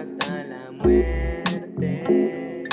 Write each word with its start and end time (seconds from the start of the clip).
hasta 0.00 0.44
la 0.44 0.70
muerte. 0.70 2.64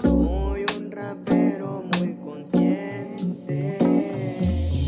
Soy 0.00 0.64
un 0.78 0.90
rapero 0.90 1.84
muy 1.98 2.14
consciente. 2.16 3.78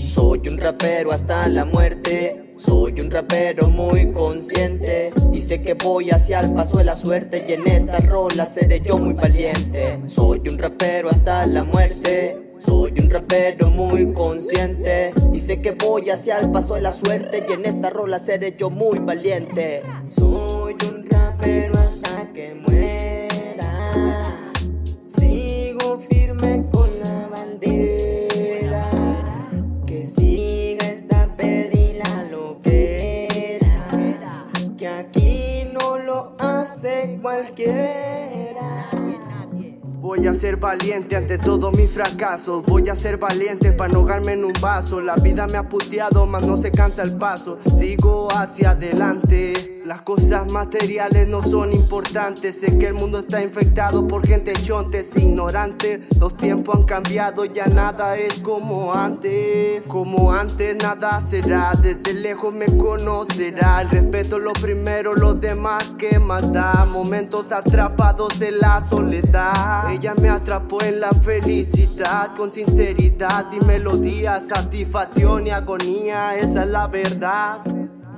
Soy 0.09 0.41
un 0.49 0.59
rapero 0.59 1.13
hasta 1.13 1.49
la 1.49 1.65
muerte. 1.65 2.55
Soy 2.57 3.01
un 3.01 3.11
rapero 3.11 3.69
muy 3.69 4.13
consciente 4.13 5.13
y 5.33 5.43
sé 5.43 5.61
que 5.61 5.75
voy 5.75 6.11
hacia 6.11 6.41
el 6.41 6.53
paso 6.55 6.79
de 6.79 6.85
la 6.85 6.95
suerte 6.95 7.45
y 7.49 7.53
en 7.55 7.67
esta 7.67 7.99
rola 7.99 8.47
seré 8.47 8.81
yo 8.81 8.97
muy 8.97 9.15
valiente. 9.15 10.01
Soy 10.07 10.41
un 10.49 10.59
rapero 10.59 11.11
hasta 11.11 11.47
la 11.47 11.65
muerte. 11.65 12.52
Soy 12.65 12.93
un 12.99 13.11
rapero 13.11 13.71
muy 13.71 14.13
consciente 14.13 15.13
y 15.33 15.41
sé 15.41 15.61
que 15.61 15.73
voy 15.73 16.11
hacia 16.11 16.39
el 16.39 16.51
paso 16.51 16.75
de 16.75 16.83
la 16.83 16.93
suerte 16.93 17.45
y 17.49 17.53
en 17.53 17.65
esta 17.65 17.91
rola 17.91 18.19
seré 18.19 18.55
yo 18.57 18.71
muy 18.71 18.99
valiente. 18.99 19.83
Soy 20.11 20.77
un 20.89 21.07
rapero 21.11 21.79
hasta 21.79 22.33
que 22.33 22.55
muera. 22.55 24.53
Sigo 25.09 25.99
firme 25.99 26.65
con 26.71 26.89
la 27.01 27.29
bandera. 27.29 28.91
Que 29.87 30.07
siga 30.07 30.87
esta 30.87 31.35
pedila 31.37 32.29
loquera. 32.31 33.81
Que 34.79 34.89
aquí 34.89 35.67
no 35.73 35.99
lo 35.99 36.37
hace 36.39 37.19
cualquiera. 37.21 38.89
Voy 40.03 40.27
a 40.27 40.35
ser 40.35 40.57
valiente 40.57 41.15
ante 41.15 41.39
todos 41.39 41.73
mis 41.79 41.89
fracasos. 41.89 42.65
Voy 42.67 42.89
a 42.89 42.97
ser 42.97 43.19
valiente 43.19 43.73
para 43.73 43.93
no 43.93 44.01
ahogarme 44.01 44.33
en 44.33 44.45
un 44.45 44.53
vaso. 44.61 45.01
La 45.01 45.15
vida 45.15 45.47
me 45.47 45.59
ha 45.59 45.69
puteado, 45.69 46.27
mas 46.27 46.45
no 46.45 46.57
se 46.57 46.73
cansa 46.73 47.05
el 47.05 47.17
paso. 47.17 47.57
Sigo 47.79 48.27
hacia 48.33 48.71
adelante. 48.71 49.72
Las 49.93 50.01
cosas 50.01 50.51
materiales 50.51 51.29
no 51.29 51.43
son 51.43 51.71
importantes. 51.71 52.59
Sé 52.61 52.79
que 52.79 52.87
el 52.87 52.95
mundo 52.95 53.19
está 53.19 53.43
infectado 53.43 54.09
por 54.09 54.27
gente 54.27 54.55
chontes, 54.55 55.15
ignorante. 55.17 56.01
Los 56.19 56.35
tiempos 56.35 56.77
han 56.77 56.85
cambiado, 56.85 57.45
ya 57.45 57.67
nada 57.67 58.17
es 58.17 58.41
como 58.41 58.95
antes. 58.95 59.83
Como 59.87 60.33
antes 60.33 60.77
nada 60.77 61.21
será. 61.21 61.73
Desde 61.75 62.15
lejos 62.15 62.55
me 62.55 62.75
conocerá. 62.79 63.83
El 63.83 63.91
respeto 63.91 64.39
lo 64.39 64.55
primero, 64.55 65.15
los 65.15 65.39
demás 65.39 65.95
que 65.99 66.19
da. 66.53 66.87
Momentos 66.91 67.53
atrapados 67.53 68.41
en 68.41 68.61
la 68.61 68.83
soledad. 68.83 69.93
Ella 69.93 70.15
me 70.15 70.31
atrapó 70.31 70.83
en 70.83 71.01
la 71.01 71.11
felicidad, 71.11 72.35
con 72.35 72.51
sinceridad 72.51 73.45
y 73.53 73.63
melodía, 73.67 74.41
satisfacción 74.41 75.49
y 75.49 75.51
agonía. 75.51 76.39
Esa 76.39 76.63
es 76.63 76.71
la 76.71 76.87
verdad. 76.87 77.61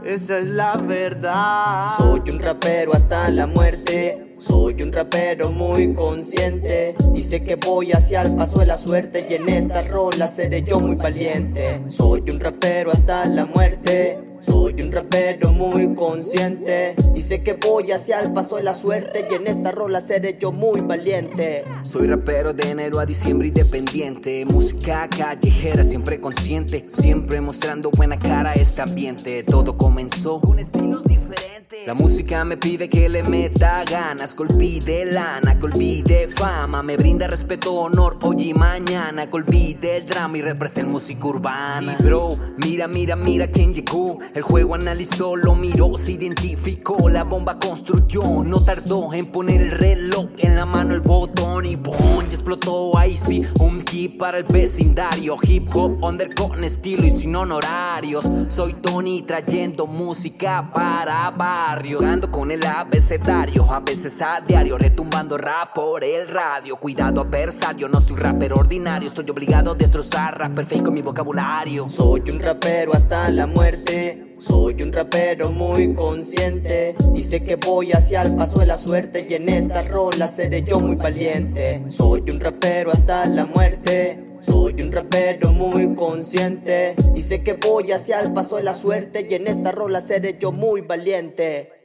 Esa 0.05 0.39
es 0.39 0.45
la 0.45 0.77
verdad. 0.77 1.89
Soy 1.97 2.21
un 2.31 2.39
rapero 2.39 2.95
hasta 2.95 3.31
la 3.31 3.47
muerte. 3.47 4.24
Soy 4.45 4.83
un 4.83 4.93
rapero 4.93 5.51
muy 5.51 5.95
consciente 5.95 6.95
y 7.15 7.23
sé 7.23 7.43
que 7.43 7.57
voy 7.57 7.93
hacia 7.93 8.21
el 8.21 8.35
paso 8.37 8.59
de 8.59 8.67
la 8.67 8.77
suerte 8.77 9.27
y 9.29 9.35
en 9.35 9.49
esta 9.49 9.81
rola 9.81 10.29
seré 10.29 10.63
yo 10.63 10.79
muy 10.79 10.97
valiente. 10.97 11.81
Soy 11.89 12.23
un 12.31 12.39
rapero 12.39 12.93
hasta 12.93 13.25
la 13.25 13.47
muerte. 13.47 14.19
Soy 14.41 14.75
un 14.83 14.93
rapero 14.93 15.51
muy 15.51 15.95
consciente 15.95 16.95
y 17.15 17.23
sé 17.23 17.43
que 17.43 17.55
voy 17.55 17.93
hacia 17.93 18.21
el 18.21 18.35
paso 18.35 18.57
de 18.57 18.65
la 18.65 18.75
suerte 18.75 19.27
y 19.31 19.35
en 19.35 19.47
esta 19.47 19.73
rola 19.73 20.03
seré 20.03 20.37
yo 20.39 20.53
muy 20.53 20.83
valiente. 20.83 21.65
Soy 21.81 22.07
rapero 22.07 22.53
de 22.53 22.71
enero 22.71 22.99
a 22.99 23.07
diciembre 23.07 23.49
independiente, 23.49 24.45
música 24.45 25.09
callejera 25.09 25.83
siempre 25.83 26.21
consciente, 26.21 26.85
siempre 26.93 27.41
mostrando 27.41 27.91
buena 27.91 28.19
cara 28.19 28.51
a 28.51 28.55
este 28.55 28.83
ambiente. 28.83 29.43
Todo 29.43 29.79
comenzó 29.79 30.39
con 30.39 30.59
estilos 30.59 31.03
diferentes. 31.05 31.44
La 31.87 31.93
música 31.93 32.45
me 32.45 32.57
pide 32.57 32.89
que 32.89 33.09
le 33.09 33.23
meta 33.25 33.85
ganas, 33.85 34.35
que 34.35 34.45
olvide 34.45 35.05
lana, 35.05 35.59
que 35.59 35.67
olvide 35.67 36.29
fama, 36.29 36.83
me 36.83 36.97
brinda 36.97 37.27
respeto, 37.27 37.75
honor 37.75 38.19
hoy 38.23 38.51
y 38.51 38.55
mañana, 38.55 39.27
que 39.27 39.37
olvide 39.37 39.99
el 39.99 40.07
drama 40.07 40.39
y 40.39 40.43
representa 40.43 40.91
música 40.91 41.27
urbana. 41.27 41.97
Y 41.99 42.03
bro, 42.03 42.37
mira, 42.57 42.87
mira, 42.87 43.17
mira 43.17 43.49
quién 43.49 43.75
llegó. 43.75 44.19
El 44.35 44.43
juego 44.43 44.75
analizó, 44.77 45.37
lo 45.37 45.55
miró, 45.55 45.97
se 45.99 46.13
identificó, 46.13 47.09
la 47.11 47.25
bomba 47.25 47.59
construyó, 47.59 48.23
no 48.45 48.65
tardó 48.65 49.13
en 49.13 49.27
poner 49.27 49.61
el 49.61 49.71
reloj 49.73 50.27
en 50.39 50.57
la 50.57 50.65
mano 50.65 50.95
el 50.95 51.01
botón 51.01 51.67
y 51.67 51.77
boom, 51.77 52.29
ya 52.29 52.35
explotó 52.35 52.97
ahí 52.97 53.17
sí, 53.17 53.43
un 53.61 53.83
kit 53.83 54.17
para 54.17 54.39
el 54.39 54.45
vecindario, 54.45 55.37
hip 55.43 55.69
hop 55.75 56.03
under 56.03 56.35
con 56.35 56.63
estilo 56.65 57.05
y 57.05 57.11
sin 57.11 57.35
honorarios. 57.37 58.25
Soy 58.49 58.75
Tony 58.75 59.23
trayendo 59.23 59.87
música 59.87 60.71
para 60.73 61.31
Jugando 61.65 62.31
con 62.31 62.51
el 62.51 62.65
abecedario, 62.65 63.65
a 63.73 63.81
veces 63.81 64.21
a 64.21 64.41
diario, 64.47 64.77
retumbando 64.77 65.39
rap 65.39 65.75
por 65.75 66.05
el 66.05 66.29
radio. 66.29 66.77
Cuidado 66.77 67.23
adversario, 67.23 67.89
no 67.89 68.03
soy 68.03 68.17
rapper 68.17 68.53
ordinario, 68.53 69.09
estoy 69.09 69.29
obligado 69.31 69.71
a 69.71 69.75
destrozar 69.75 70.39
rapper 70.39 70.67
fake 70.67 70.85
con 70.85 70.93
mi 70.93 71.01
vocabulario. 71.01 71.89
Soy 71.89 72.23
un 72.31 72.39
rapero 72.39 72.93
hasta 72.93 73.31
la 73.31 73.47
muerte. 73.47 74.37
Soy 74.39 74.83
un 74.83 74.93
rapero 74.93 75.51
muy 75.51 75.95
consciente 75.95 76.97
y 77.15 77.25
sé 77.25 77.43
que 77.43 77.57
voy 77.57 77.93
hacia 77.93 78.23
el 78.23 78.37
paso 78.37 78.59
de 78.59 78.67
la 78.67 78.77
suerte 78.77 79.27
y 79.29 79.33
en 79.33 79.49
esta 79.49 79.81
rola 79.81 80.29
seré 80.29 80.63
yo 80.63 80.79
muy 80.79 80.97
valiente. 80.97 81.83
Soy 81.89 82.21
un 82.31 82.41
rapero 82.41 82.93
hasta 82.93 83.25
la 83.25 83.47
muerte. 83.47 84.34
Soy 84.47 84.75
un 84.83 84.93
rapero 84.93 85.53
muy 85.53 85.95
consciente 85.95 86.97
y 87.15 87.23
sé 87.23 87.43
que 87.43 87.55
voy 87.55 87.93
hacia 87.93 88.21
el 88.21 88.33
paso 88.33 88.57
de 88.57 88.63
la 88.63 88.75
suerte 88.75 89.27
y 89.29 89.35
en 89.35 89.47
esta 89.47 89.73
rola 89.73 90.01
seré 90.01 90.37
yo 90.39 90.53
muy 90.53 90.81
valiente. 90.83 91.84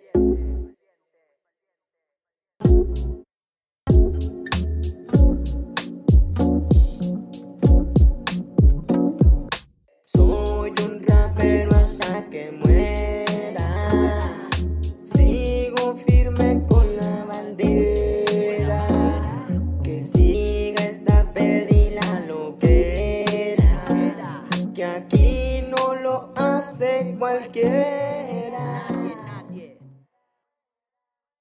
y 25.29 25.61
no 25.69 25.95
lo 25.95 26.31
hace 26.35 27.15
cualquiera. 27.19 28.98